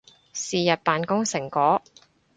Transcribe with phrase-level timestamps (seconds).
[0.33, 1.79] 是日扮工成果